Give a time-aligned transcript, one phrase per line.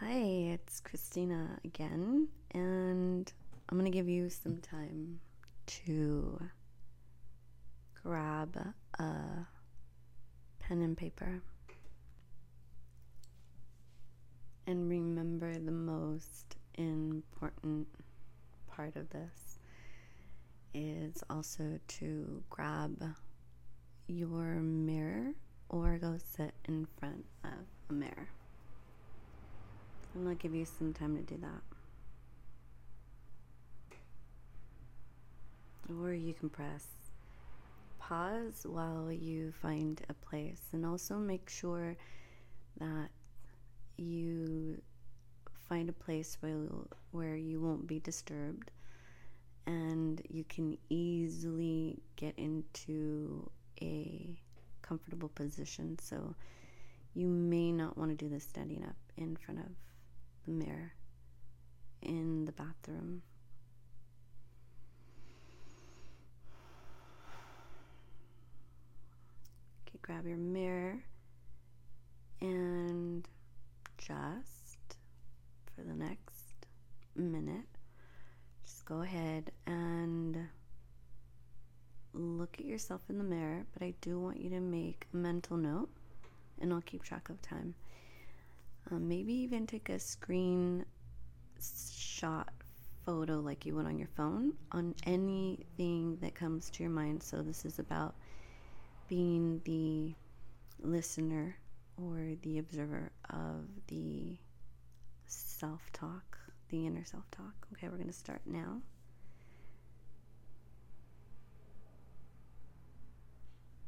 [0.00, 0.18] Hi,
[0.52, 3.32] it's Christina again, and
[3.66, 5.20] I'm going to give you some time
[5.68, 6.38] to
[8.02, 8.58] grab
[8.98, 9.14] a
[10.58, 11.40] pen and paper
[14.66, 17.88] and remember the most important
[18.68, 19.60] part of this
[20.74, 23.02] is also to grab
[24.08, 25.32] your mirror
[25.70, 28.28] or go sit in front of a mirror.
[30.16, 31.62] I'm going to give you some time to do that.
[36.00, 36.86] Or you can press
[37.98, 41.96] pause while you find a place and also make sure
[42.78, 43.08] that
[43.98, 44.80] you
[45.68, 46.66] find a place where,
[47.10, 48.70] where you won't be disturbed
[49.66, 53.50] and you can easily get into
[53.82, 54.38] a
[54.80, 55.98] comfortable position.
[56.00, 56.34] So
[57.14, 59.66] you may not want to do this standing up in front of
[60.46, 60.92] the mirror
[62.02, 63.22] in the bathroom.
[69.86, 71.02] Okay, grab your mirror
[72.40, 73.26] and
[73.98, 74.96] just
[75.74, 76.66] for the next
[77.14, 77.66] minute,
[78.64, 80.48] just go ahead and
[82.12, 83.66] look at yourself in the mirror.
[83.72, 85.90] But I do want you to make a mental note,
[86.60, 87.74] and I'll keep track of time.
[88.90, 90.84] Um, maybe even take a screen
[91.60, 92.52] shot
[93.04, 97.22] photo like you would on your phone on anything that comes to your mind.
[97.22, 98.14] So, this is about
[99.08, 100.14] being the
[100.80, 101.56] listener
[101.96, 104.36] or the observer of the
[105.26, 107.66] self talk, the inner self talk.
[107.72, 108.80] Okay, we're going to start now.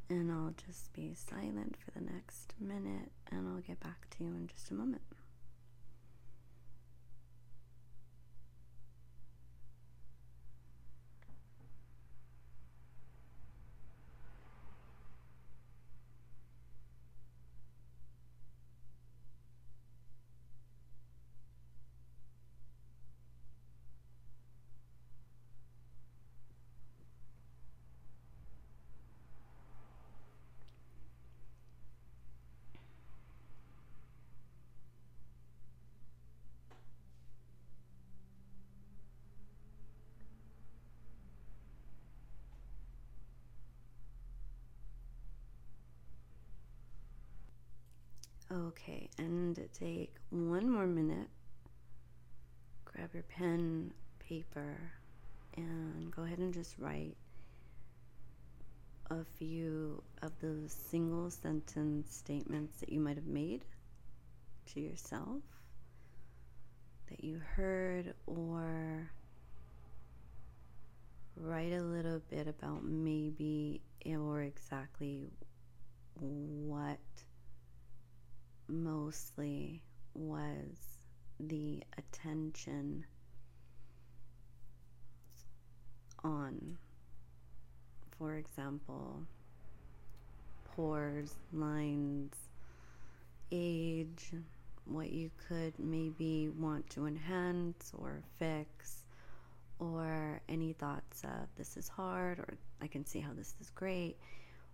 [0.09, 4.31] And I'll just be silent for the next minute and I'll get back to you
[4.31, 5.01] in just a moment.
[48.69, 51.27] Okay, and take one more minute.
[52.85, 54.77] Grab your pen, paper,
[55.57, 57.17] and go ahead and just write
[59.09, 63.65] a few of those single sentence statements that you might have made
[64.67, 65.41] to yourself
[67.09, 69.09] that you heard, or
[71.35, 75.31] write a little bit about maybe or exactly
[76.19, 76.99] what
[78.69, 79.81] mostly
[80.13, 80.99] was
[81.39, 83.05] the attention
[86.23, 86.77] on,
[88.17, 89.23] for example,
[90.75, 92.35] pores, lines,
[93.51, 94.33] age,
[94.85, 99.03] what you could maybe want to enhance or fix,
[99.79, 104.17] or any thoughts of this is hard, or I can see how this is great,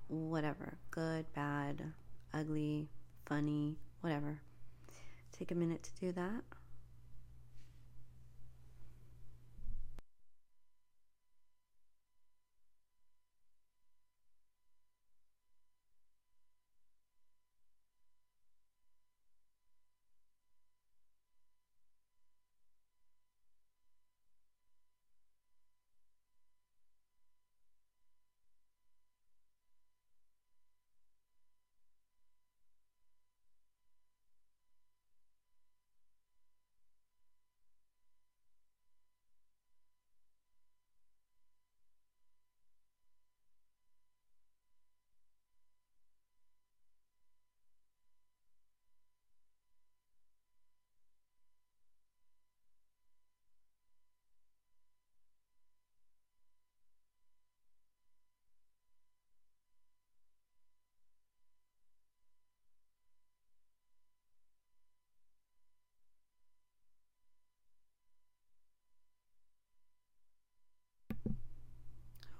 [0.07, 1.81] whatever, good, bad,
[2.33, 2.87] ugly,
[3.25, 4.39] funny, whatever.
[5.37, 6.43] Take a minute to do that.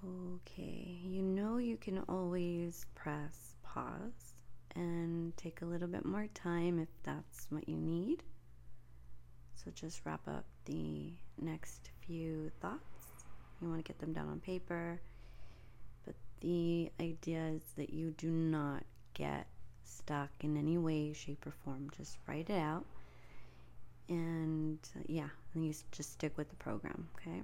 [0.06, 4.34] Okay, you know you can always press pause
[4.76, 8.22] and take a little bit more time if that's what you need.
[9.56, 13.14] So just wrap up the next few thoughts.
[13.62, 15.00] You want to get them down on paper.
[16.06, 19.48] But the idea is that you do not get
[19.84, 21.90] stuck in any way, shape, or form.
[21.98, 22.86] Just write it out.
[24.08, 27.42] And yeah, and you just stick with the program, okay?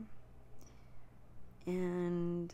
[1.65, 2.53] And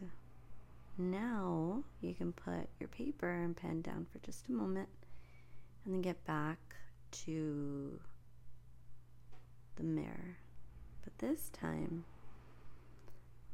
[0.98, 4.90] now you can put your paper and pen down for just a moment
[5.86, 6.58] and then get back
[7.12, 8.00] to
[9.78, 10.38] the mirror.
[11.04, 12.04] But this time,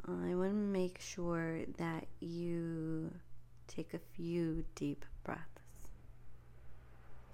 [0.07, 3.11] I want to make sure that you
[3.67, 5.43] take a few deep breaths.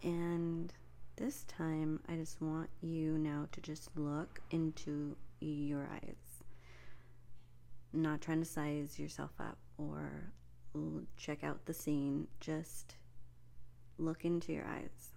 [0.03, 0.71] And
[1.15, 6.28] this time, I just want you now to just look into your eyes.
[7.91, 10.31] Not trying to size yourself up or
[11.17, 12.95] check out the scene, just
[13.97, 15.09] look into your eyes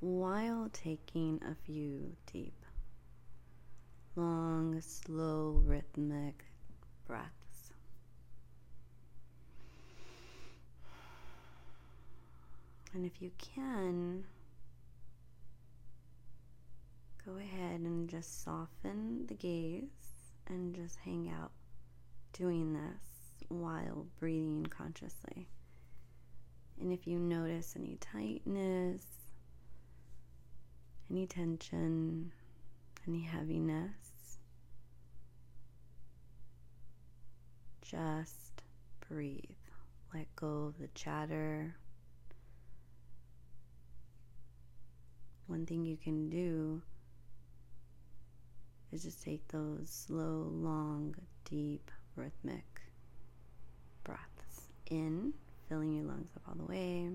[0.00, 2.64] while taking a few deep,
[4.14, 6.44] long, slow, rhythmic
[7.06, 7.72] breaths.
[12.94, 14.24] And if you can,
[17.24, 20.05] go ahead and just soften the gaze
[20.48, 21.52] and just hang out
[22.32, 25.48] doing this while breathing consciously.
[26.80, 29.02] And if you notice any tightness,
[31.10, 32.32] any tension,
[33.06, 34.38] any heaviness,
[37.82, 38.62] just
[39.08, 39.42] breathe.
[40.12, 41.76] Let go of the chatter.
[45.46, 46.82] One thing you can do
[48.96, 51.14] is just take those slow, long,
[51.44, 52.64] deep, rhythmic
[54.04, 55.34] breaths in,
[55.68, 57.06] filling your lungs up all the way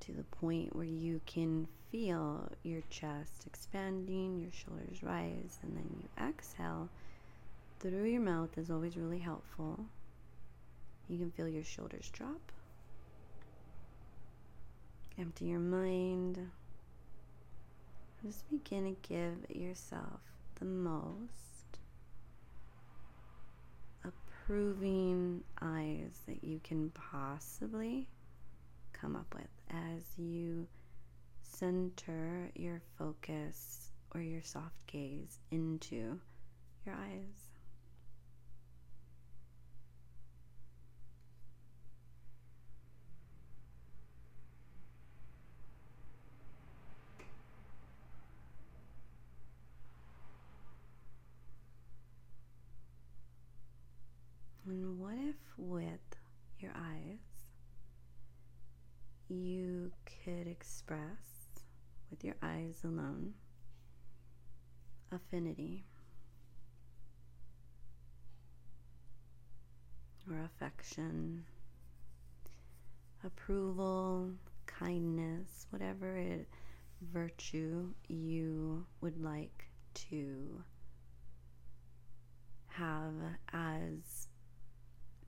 [0.00, 5.84] to the point where you can feel your chest expanding, your shoulders rise, and then
[5.98, 6.88] you exhale
[7.80, 9.84] through your mouth is always really helpful.
[11.06, 12.40] You can feel your shoulders drop.
[15.18, 16.50] Empty your mind.
[18.24, 20.20] Just begin to give yourself
[20.58, 21.78] the most
[24.02, 28.08] approving eyes that you can possibly
[28.94, 30.66] come up with as you
[31.42, 36.18] center your focus or your soft gaze into
[36.86, 37.53] your eyes.
[54.66, 56.00] And what if with
[56.58, 57.18] your eyes
[59.28, 59.92] you
[60.24, 61.60] could express
[62.10, 63.34] with your eyes alone
[65.12, 65.84] affinity
[70.30, 71.44] or affection,
[73.24, 74.30] approval,
[74.66, 76.48] kindness, whatever it,
[77.12, 80.62] virtue you would like to
[82.68, 83.14] have
[83.52, 84.28] as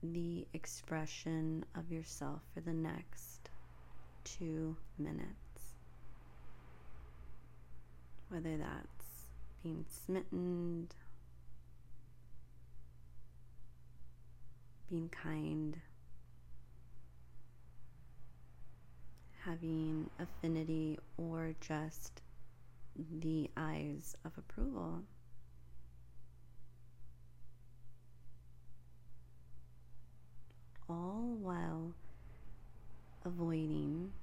[0.03, 3.49] the expression of yourself for the next
[4.23, 5.75] two minutes.
[8.29, 9.27] Whether that's
[9.63, 10.89] being smitten,
[14.89, 15.77] being kind,
[19.43, 22.21] having affinity, or just
[23.19, 25.03] the eyes of approval.
[30.89, 31.91] All while
[33.25, 34.13] avoiding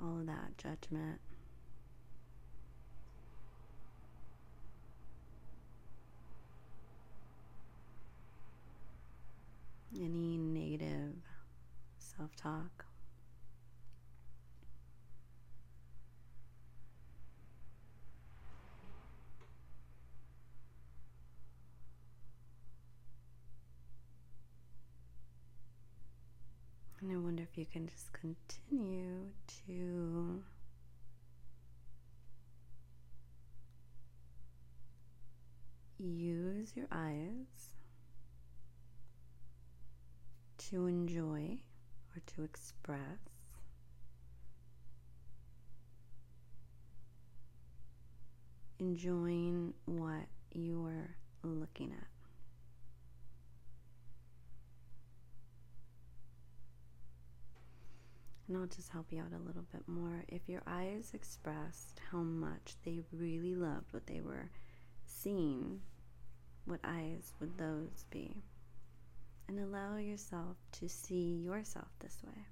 [0.00, 1.20] all of that judgment.
[9.96, 11.14] Any negative
[11.98, 12.84] self talk.
[27.00, 29.30] And I wonder if you can just continue
[29.66, 30.42] to
[35.98, 37.74] use your eyes
[40.58, 41.56] to enjoy
[42.14, 42.98] or to express
[48.78, 52.13] enjoying what you're looking at.
[58.54, 60.22] And I'll just help you out a little bit more.
[60.28, 64.48] If your eyes expressed how much they really loved what they were
[65.04, 65.80] seeing,
[66.64, 68.44] what eyes would those be?
[69.48, 72.46] And allow yourself to see yourself this way.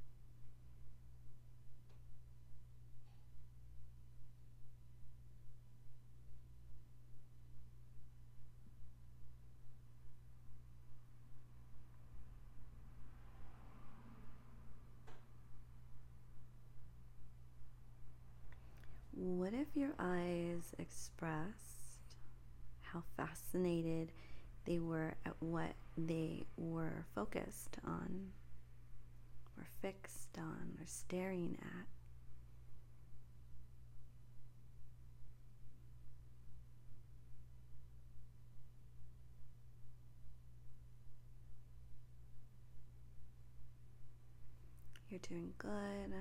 [19.15, 22.17] What if your eyes expressed
[22.83, 24.11] how fascinated
[24.65, 28.33] they were at what they were focused on,
[29.57, 31.87] or fixed on, or staring at?
[45.09, 46.15] You're doing good.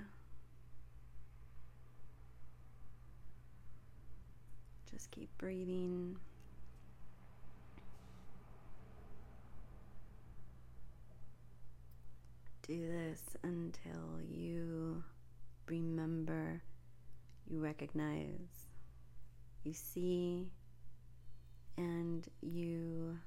[5.01, 6.15] Just keep breathing.
[12.67, 15.03] Do this until you
[15.65, 16.62] remember,
[17.50, 18.67] you recognize,
[19.63, 20.51] you see,
[21.77, 23.17] and you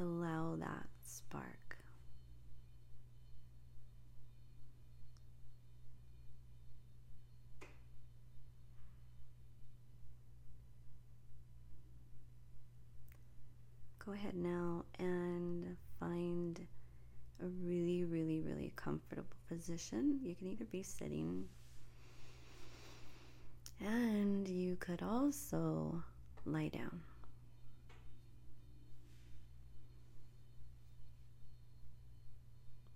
[0.00, 1.63] allow that spark.
[14.04, 16.60] Go ahead now and find
[17.42, 20.20] a really, really, really comfortable position.
[20.22, 21.44] You can either be sitting,
[23.80, 26.02] and you could also
[26.44, 27.00] lie down.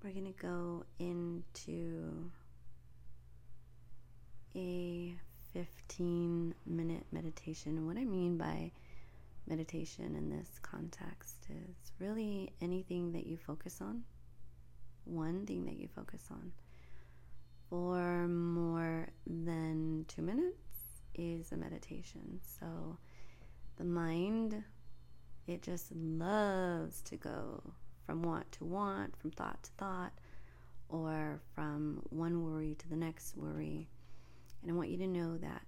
[0.05, 2.31] We're going to go into
[4.55, 5.15] a
[5.53, 7.87] 15 minute meditation.
[7.87, 8.71] What I mean by
[9.49, 14.02] meditation in this context is really anything that you focus on,
[15.05, 16.52] one thing that you focus on
[17.69, 20.57] for more than two minutes
[21.14, 22.40] is a meditation.
[22.61, 22.99] So
[23.76, 24.62] the mind,
[25.47, 27.62] it just loves to go
[28.07, 30.12] from want to want, from thought to thought,
[30.88, 33.88] or from one worry to the next worry.
[34.62, 35.62] And I want you to know that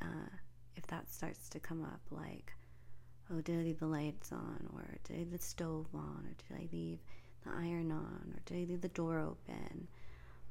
[0.00, 0.30] uh,
[0.76, 2.52] if that starts to come up, like,
[3.32, 4.68] oh, did I leave the lights on?
[4.74, 6.26] Or did I leave the stove on?
[6.26, 6.98] Or did I leave
[7.44, 8.32] the iron on?
[8.34, 9.88] Or did I leave the door open?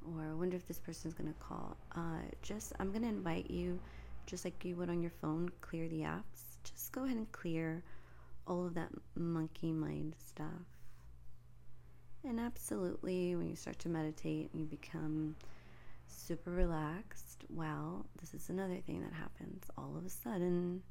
[0.06, 1.78] Or I wonder if this person's to call.
[1.96, 3.80] Uh, just, I'm to invite you,
[4.26, 6.58] just like you would on your phone, clear the apps.
[6.64, 7.84] Just go ahead and clear
[8.48, 10.48] all of that monkey mind stuff.
[12.26, 15.36] And absolutely, when you start to meditate and you become
[16.08, 19.66] super relaxed, well, this is another thing that happens.
[19.78, 20.82] All of a sudden,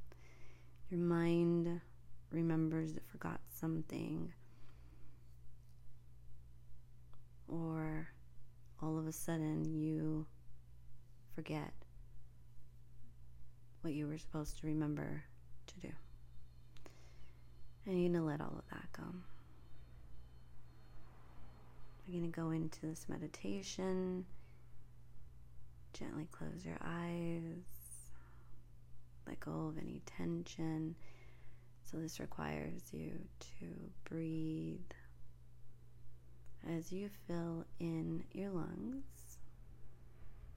[0.93, 1.81] your mind
[2.31, 4.31] remembers it forgot something,
[7.49, 8.09] or
[8.83, 10.27] all of a sudden you
[11.35, 11.73] forget
[13.81, 15.25] what you were supposed to remember
[15.67, 15.89] to do.
[17.87, 19.09] And you're going to let all of that go.
[22.07, 24.27] We're going to go into this meditation.
[25.95, 27.82] Gently close your eyes
[29.26, 30.95] let go of any tension.
[31.85, 33.12] So, this requires you
[33.61, 33.67] to
[34.05, 34.81] breathe
[36.76, 39.38] as you fill in your lungs.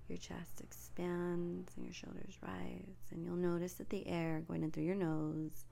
[0.07, 4.71] Your chest expands and your shoulders rise, and you'll notice that the air going in
[4.71, 5.65] through your nose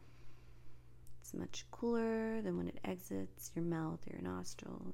[1.24, 4.94] it's much cooler than when it exits your mouth or your nostrils.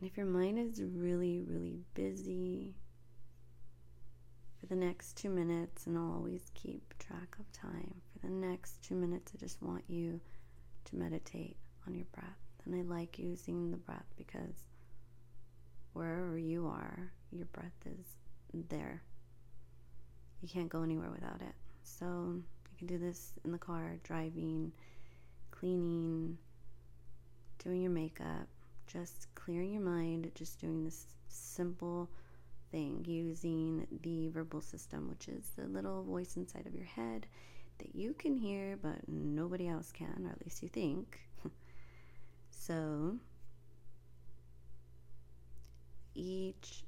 [0.00, 2.74] And if your mind is really, really busy,
[4.72, 7.92] the next two minutes, and I'll always keep track of time.
[8.10, 10.18] For the next two minutes, I just want you
[10.86, 12.38] to meditate on your breath.
[12.64, 14.64] And I like using the breath because
[15.92, 18.06] wherever you are, your breath is
[18.70, 19.02] there.
[20.40, 21.54] You can't go anywhere without it.
[21.82, 24.72] So you can do this in the car, driving,
[25.50, 26.38] cleaning,
[27.62, 28.48] doing your makeup,
[28.86, 32.08] just clearing your mind, just doing this simple
[32.72, 37.26] thing using the verbal system, which is the little voice inside of your head
[37.78, 41.20] that you can hear, but nobody else can, or at least you think.
[42.50, 43.16] so,
[46.14, 46.84] each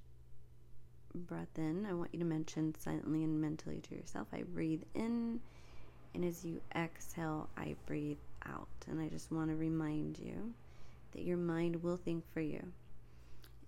[1.15, 5.41] breath in, I want you to mention silently and mentally to yourself I breathe in
[6.15, 8.69] And as you exhale, I breathe out.
[8.89, 10.55] And I just want to remind you
[11.13, 12.73] that your mind will think for you.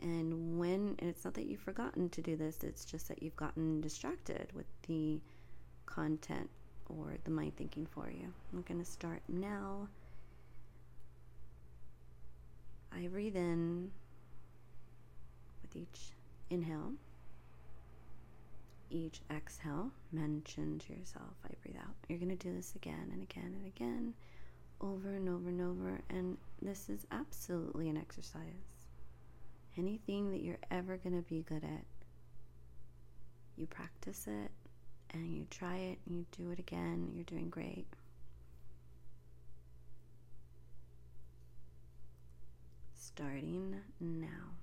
[0.01, 3.37] And when, and it's not that you've forgotten to do this, it's just that you've
[3.37, 5.21] gotten distracted with the
[5.87, 6.51] content
[6.89, 8.33] or the mind thinking for you.
[8.53, 9.89] I'm going to start now.
[12.93, 13.91] I breathe in
[15.63, 16.13] with each
[16.51, 16.93] inhale.
[18.89, 21.95] Each exhale, mention to yourself, I breathe out.
[22.09, 24.15] You're going to do this again and again and again,
[24.81, 26.01] over and over and over.
[26.09, 28.76] And this is absolutely an exercise.
[29.79, 31.85] Anything that you're ever going to be good at,
[33.57, 34.51] you practice it
[35.11, 37.11] and you try it and you do it again.
[37.15, 37.87] You're doing great.
[42.95, 44.57] Starting now.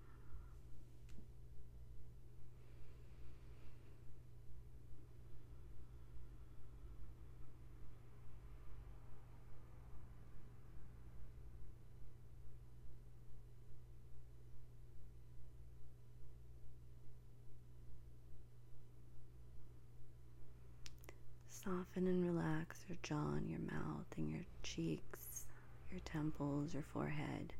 [21.63, 25.45] Soften and relax your jaw and your mouth and your cheeks,
[25.89, 27.53] your temples, your forehead,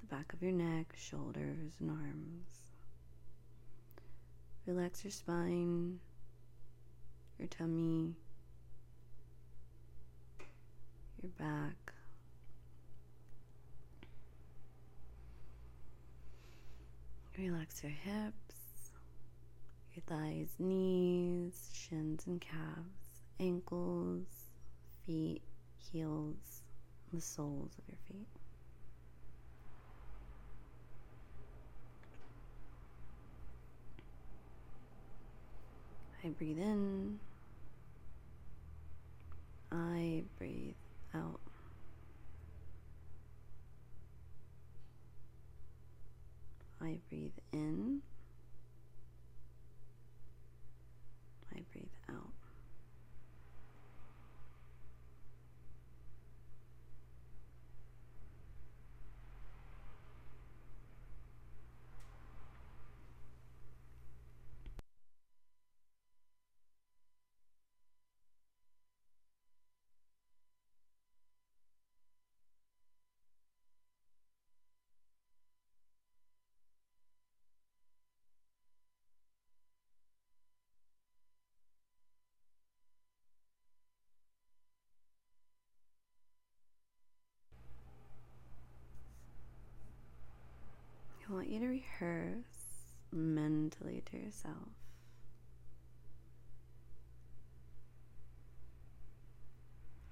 [0.00, 2.46] the back of your neck, shoulders, and arms.
[4.66, 5.98] Relax your spine,
[7.40, 8.14] your tummy,
[11.20, 11.92] your back.
[17.36, 18.49] Relax your hips
[20.08, 24.26] your thighs, knees, shins, and calves, ankles,
[25.06, 25.42] feet,
[25.92, 26.62] heels,
[27.12, 28.26] the soles of your feet.
[36.24, 37.18] I breathe in.
[39.72, 40.74] I breathe
[41.14, 41.40] out.
[46.82, 48.02] I breathe in.
[51.72, 52.30] breathe out.
[91.28, 92.34] I want you to rehearse
[93.12, 94.54] mentally to yourself.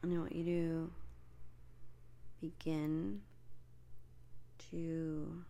[0.03, 0.90] And I want you to
[2.40, 3.20] begin
[4.70, 5.44] to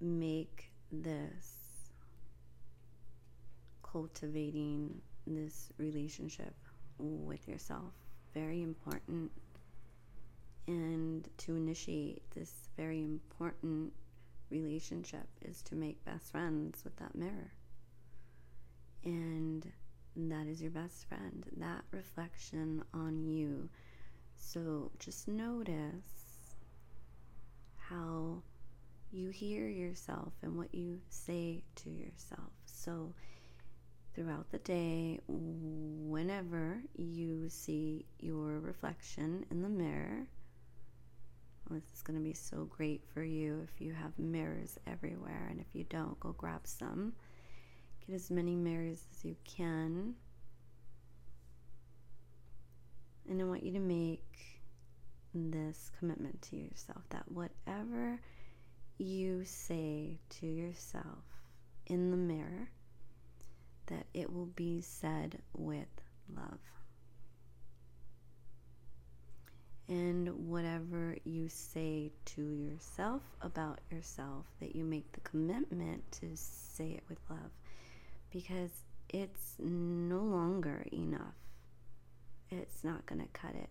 [0.00, 1.56] make this
[3.82, 6.54] cultivating this relationship
[6.98, 7.92] with yourself
[8.34, 9.30] very important
[10.66, 13.92] and to initiate this very important
[14.50, 17.52] relationship is to make best friends with that mirror.
[19.04, 19.70] And
[20.16, 23.68] that is your best friend, that reflection on you.
[24.34, 26.54] So just notice
[27.76, 28.42] how
[29.12, 32.50] you hear yourself and what you say to yourself.
[32.64, 33.14] So
[34.14, 40.26] throughout the day, whenever you see your reflection in the mirror,
[41.68, 45.48] Oh, this is going to be so great for you if you have mirrors everywhere.
[45.50, 47.12] And if you don't, go grab some.
[48.06, 50.14] Get as many mirrors as you can.
[53.28, 54.60] And I want you to make
[55.34, 58.20] this commitment to yourself that whatever
[58.98, 61.24] you say to yourself
[61.86, 62.70] in the mirror,
[63.86, 65.88] that it will be said with
[66.34, 66.58] love
[69.88, 76.90] and whatever you say to yourself about yourself, that you make the commitment to say
[76.90, 77.50] it with love
[78.32, 78.70] because
[79.08, 81.34] it's no longer enough.
[82.50, 83.70] It's not going to cut it.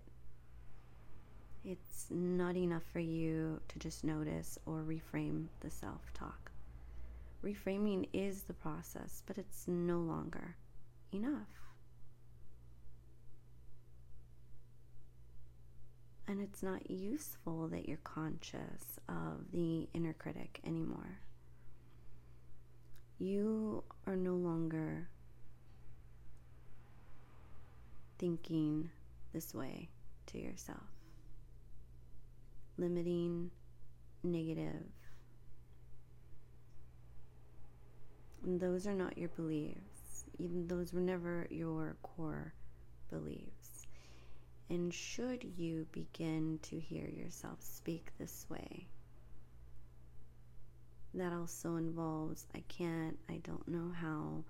[1.64, 6.52] It's not enough for you to just notice or reframe the self talk.
[7.44, 10.56] Reframing is the process, but it's no longer
[11.12, 11.65] enough.
[16.28, 21.20] And it's not useful that you're conscious of the inner critic anymore.
[23.20, 25.08] You are no longer
[28.18, 28.90] thinking
[29.34, 29.90] this way
[30.28, 30.80] to yourself,
[32.78, 33.52] limiting,
[34.24, 34.84] negative.
[38.44, 40.26] And those are not your beliefs.
[40.40, 42.54] Even those were never your core
[43.10, 43.55] beliefs.
[44.70, 48.88] And should you begin to hear yourself speak this way,
[51.14, 54.44] that also involves I can't, I don't know how,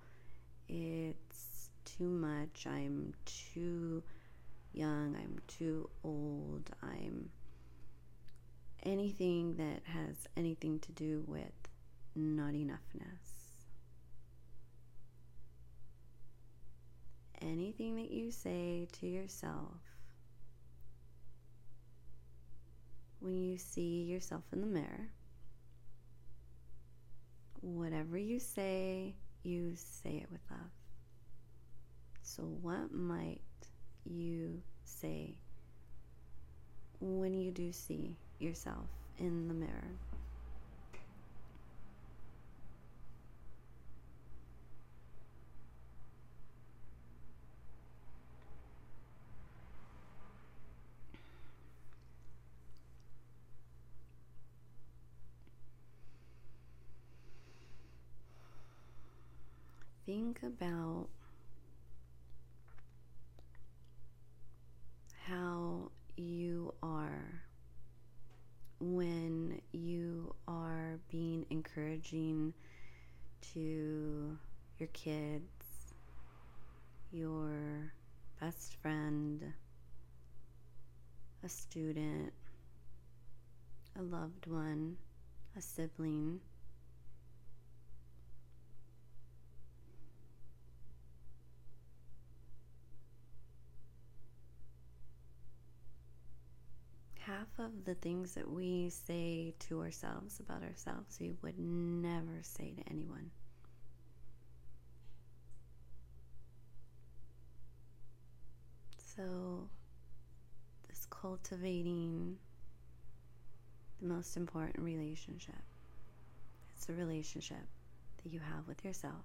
[0.68, 4.02] it's too much, I'm too
[4.72, 7.30] young, I'm too old, I'm
[8.82, 11.52] anything that has anything to do with
[12.14, 13.36] not enoughness.
[17.42, 19.85] Anything that you say to yourself
[23.20, 25.08] when you see yourself in the mirror,
[27.60, 30.70] whatever you say, you say it with love.
[32.22, 33.40] So, what might
[34.04, 35.38] you say
[37.00, 39.92] when you do see yourself in the mirror?
[60.40, 61.08] Think about
[65.24, 67.42] how you are
[68.80, 72.52] when you are being encouraging
[73.54, 74.36] to
[74.78, 75.94] your kids,
[77.12, 77.92] your
[78.38, 79.42] best friend,
[81.44, 82.32] a student,
[83.98, 84.96] a loved one,
[85.56, 86.40] a sibling.
[97.66, 102.82] Of the things that we say to ourselves about ourselves, we would never say to
[102.90, 103.30] anyone.
[109.16, 109.68] So,
[110.88, 112.36] this cultivating
[114.00, 115.54] the most important relationship.
[116.74, 117.66] It's a relationship
[118.22, 119.24] that you have with yourself,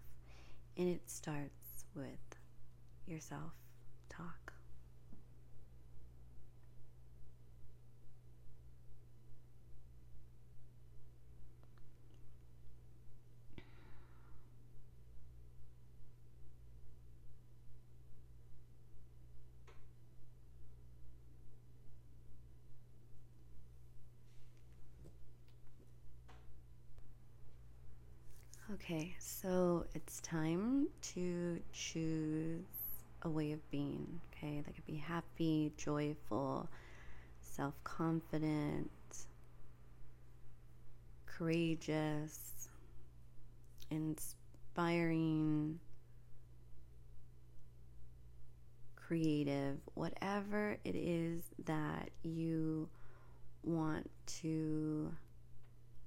[0.77, 2.39] and it starts with
[3.05, 3.51] yourself
[4.09, 4.50] talk.
[28.83, 32.65] Okay, so it's time to choose
[33.21, 34.19] a way of being.
[34.33, 36.67] Okay, that could be happy, joyful,
[37.41, 38.89] self confident,
[41.27, 42.69] courageous,
[43.91, 45.79] inspiring,
[48.95, 52.89] creative, whatever it is that you
[53.63, 55.11] want to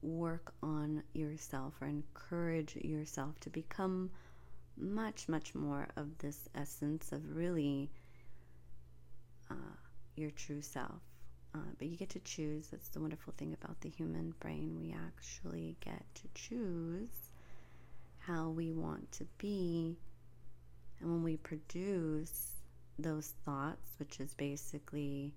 [0.04, 4.10] work on yourself or encourage yourself to become
[4.76, 7.90] much, much more of this essence of really
[9.50, 9.76] uh,
[10.16, 11.00] your true self.
[11.54, 12.68] Uh, but you get to choose.
[12.68, 14.76] That's the wonderful thing about the human brain.
[14.80, 17.30] We actually get to choose
[18.18, 19.96] how we want to be.
[21.00, 22.52] And when we produce
[22.98, 25.32] those thoughts, which is basically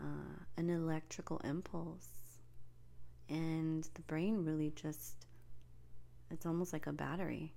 [0.00, 2.08] uh, an electrical impulse,
[3.94, 5.26] the brain really just
[6.30, 7.54] it's almost like a battery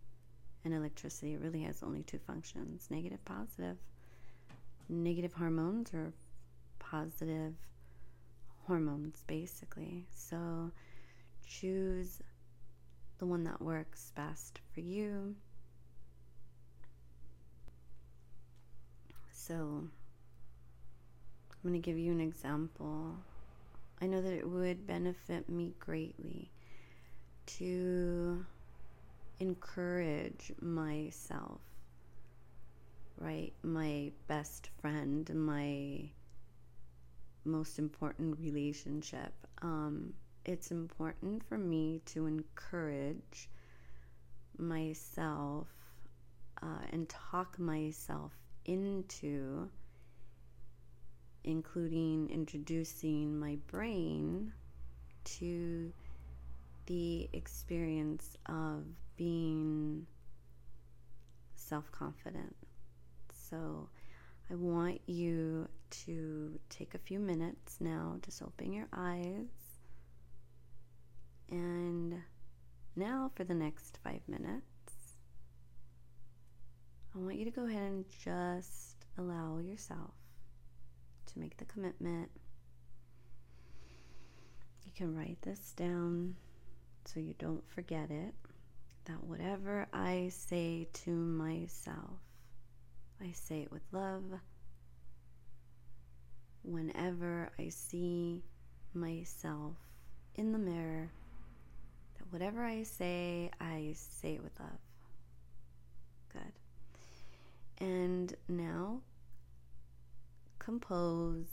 [0.63, 1.33] and electricity.
[1.33, 3.77] It really has only two functions negative positive.
[4.89, 6.13] Negative hormones or
[6.79, 7.53] positive
[8.65, 10.05] hormones basically.
[10.13, 10.71] So
[11.45, 12.21] choose
[13.17, 15.35] the one that works best for you.
[19.31, 19.83] So
[21.63, 23.17] i'm going to give you an example
[24.01, 26.51] I know that it would benefit me greatly
[27.45, 28.43] to
[29.39, 31.61] encourage myself,
[33.19, 33.53] right?
[33.61, 36.09] My best friend, my
[37.45, 39.33] most important relationship.
[39.61, 40.13] Um,
[40.45, 43.49] it's important for me to encourage
[44.57, 45.67] myself
[46.63, 48.31] uh, and talk myself
[48.65, 49.69] into
[51.43, 54.53] including introducing my brain
[55.23, 55.91] to
[56.85, 58.83] the experience of
[59.17, 60.05] being
[61.55, 62.55] self confident.
[63.49, 63.89] So
[64.49, 65.67] I want you
[66.05, 69.47] to take a few minutes now, just open your eyes.
[71.49, 72.21] And
[72.95, 74.65] now, for the next five minutes,
[77.15, 80.11] I want you to go ahead and just allow yourself
[81.33, 82.29] to make the commitment.
[84.85, 86.35] You can write this down
[87.05, 88.33] so you don't forget it
[89.05, 92.19] that whatever I say to myself,
[93.21, 94.23] I say it with love.
[96.63, 98.43] Whenever I see
[98.93, 99.73] myself
[100.35, 101.09] in the mirror,
[102.17, 104.69] that whatever I say, I say it with love.
[106.31, 107.85] Good.
[107.85, 109.01] And now
[110.61, 111.47] compose,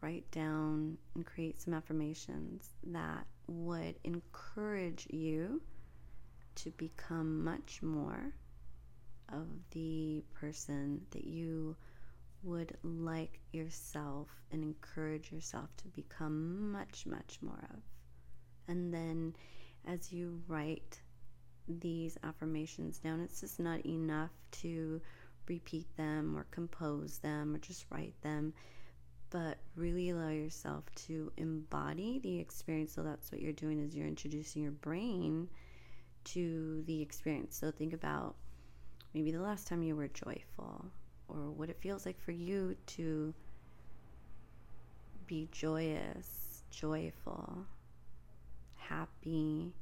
[0.00, 5.60] write down, and create some affirmations that would encourage you
[6.54, 8.32] to become much more
[9.32, 11.74] of the person that you
[12.44, 17.80] would like yourself and encourage yourself to become much, much more of.
[18.68, 19.34] And then
[19.86, 21.00] as you write
[21.68, 25.00] these affirmations down, it's just not enough to
[25.52, 28.52] repeat them or compose them or just write them,
[29.30, 32.92] but really allow yourself to embody the experience.
[32.94, 35.48] So that's what you're doing is you're introducing your brain
[36.24, 37.56] to the experience.
[37.56, 38.34] So think about
[39.14, 40.86] maybe the last time you were joyful
[41.28, 43.34] or what it feels like for you to
[45.26, 47.66] be joyous, joyful,
[48.76, 49.72] happy.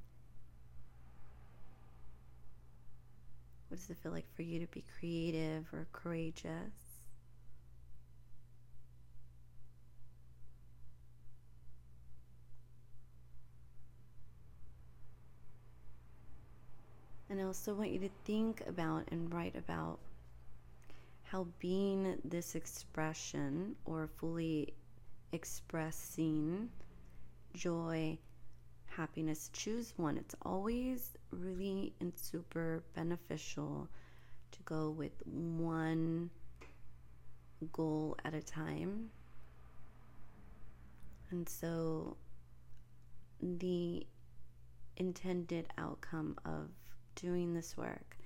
[3.71, 6.75] What does it feel like for you to be creative or courageous?
[17.29, 20.01] And I also want you to think about and write about
[21.23, 24.75] how being this expression or fully
[25.31, 26.71] expressing
[27.55, 28.19] joy,
[28.91, 30.17] happiness, choose one.
[30.17, 33.89] It's always really and super beneficial
[34.53, 36.31] to go with one
[37.73, 39.11] goal at a time.
[41.31, 42.17] And so
[43.41, 44.07] the
[44.97, 46.69] intended outcome of
[47.15, 48.17] doing this work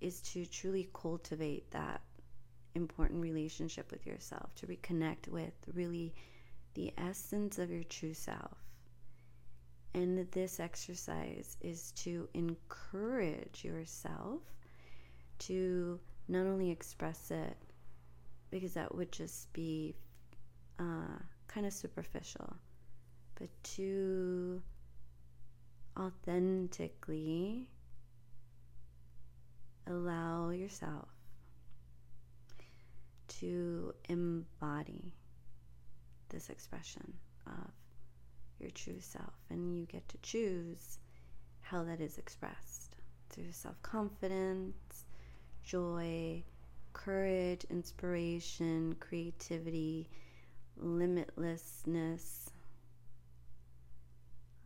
[0.00, 2.00] is to truly cultivate that
[2.74, 6.14] important relationship with yourself, to reconnect with really
[6.74, 8.63] the essence of your true self.
[9.94, 14.40] And this exercise is to encourage yourself
[15.40, 17.56] to not only express it,
[18.50, 19.94] because that would just be
[20.80, 22.56] uh, kind of superficial,
[23.36, 24.60] but to
[25.96, 27.68] authentically
[29.86, 31.08] allow yourself
[33.28, 35.12] to embody
[36.30, 37.12] this expression
[37.46, 37.70] of
[38.64, 40.98] your true self, and you get to choose
[41.60, 42.96] how that is expressed
[43.28, 45.04] through self confidence,
[45.62, 46.42] joy,
[46.94, 50.08] courage, inspiration, creativity,
[50.82, 52.48] limitlessness,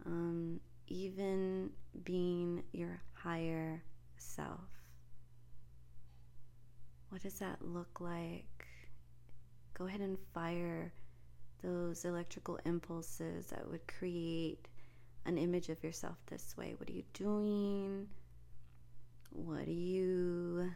[0.07, 1.71] um, even
[2.05, 3.83] being your higher
[4.17, 4.61] self.
[7.09, 8.69] What does that look like?
[9.75, 10.93] Go ahead and fire
[11.63, 14.67] those electrical impulses that would create
[15.27, 16.75] an image of yourself this way.
[16.79, 18.09] What are you doing?
[19.31, 20.71] What are you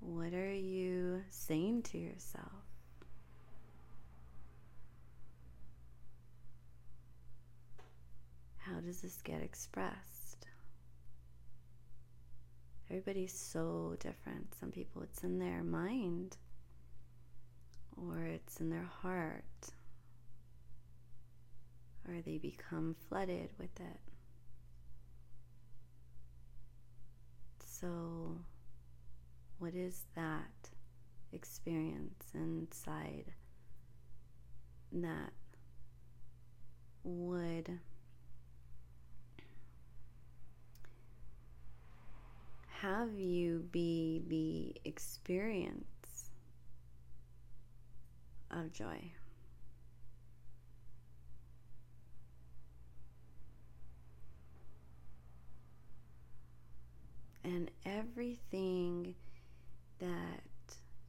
[0.00, 2.46] What are you saying to yourself?
[8.58, 10.21] How does this get expressed?
[12.92, 14.54] Everybody's so different.
[14.60, 16.36] Some people it's in their mind
[17.96, 19.44] or it's in their heart
[22.06, 24.00] or they become flooded with it.
[27.64, 28.36] So,
[29.58, 30.68] what is that
[31.32, 33.32] experience inside
[34.92, 35.32] that
[37.04, 37.70] would
[42.82, 46.30] have you be the experience
[48.50, 49.12] of joy.
[57.44, 59.14] And everything
[60.00, 60.08] that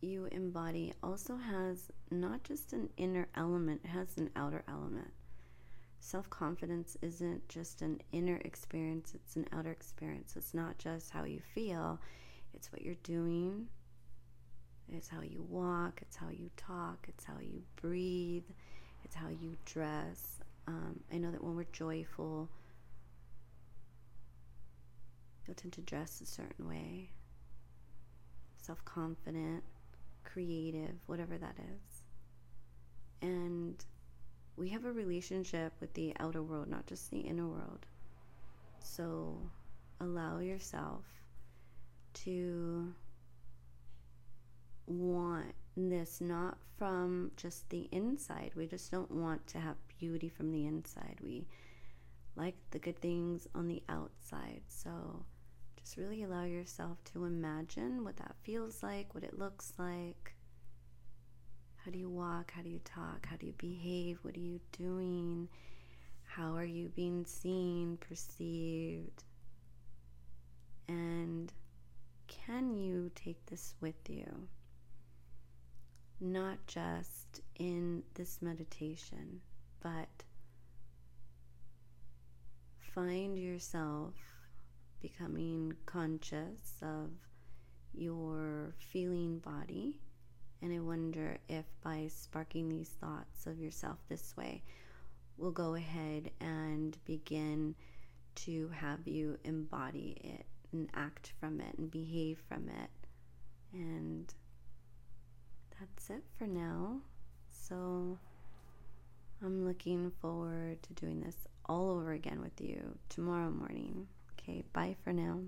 [0.02, 5.12] you embody also has not just an inner element, it has an outer element.
[6.04, 10.36] Self confidence isn't just an inner experience, it's an outer experience.
[10.36, 12.00] It's not just how you feel,
[12.54, 13.68] it's what you're doing,
[14.92, 18.44] it's how you walk, it's how you talk, it's how you breathe,
[19.06, 20.40] it's how you dress.
[20.68, 22.50] Um, I know that when we're joyful,
[25.48, 27.12] you'll tend to dress a certain way
[28.58, 29.64] self confident,
[30.26, 32.04] creative, whatever that is.
[33.22, 33.84] And
[34.56, 37.86] we have a relationship with the outer world, not just the inner world.
[38.80, 39.38] So
[40.00, 41.06] allow yourself
[42.26, 42.94] to
[44.86, 48.52] want this not from just the inside.
[48.56, 51.18] We just don't want to have beauty from the inside.
[51.24, 51.48] We
[52.36, 54.62] like the good things on the outside.
[54.68, 55.26] So
[55.80, 60.33] just really allow yourself to imagine what that feels like, what it looks like.
[61.84, 62.54] How do you walk?
[62.56, 63.26] How do you talk?
[63.26, 64.20] How do you behave?
[64.22, 65.50] What are you doing?
[66.24, 69.26] How are you being seen, perceived?
[70.88, 71.52] And
[72.28, 74.48] can you take this with you?
[76.22, 79.42] Not just in this meditation,
[79.82, 80.24] but
[82.96, 84.14] find yourself
[85.02, 87.10] becoming conscious of
[87.94, 90.00] your feeling body
[90.64, 94.64] and I wonder if by sparking these thoughts of yourself this way,
[95.38, 97.76] we'll go ahead and begin
[98.36, 102.90] to have you embody it and act from it and behave from it.
[103.74, 104.34] And
[105.78, 107.02] that's it for now.
[107.50, 108.18] So
[109.44, 114.08] I'm looking forward to doing this all over again with you tomorrow morning.
[114.40, 115.42] Okay, bye for now.